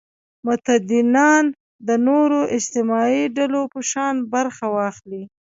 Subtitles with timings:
[0.45, 1.45] متدینان
[1.87, 5.23] د نورو اجتماعي ډلو په شان برخه واخلي.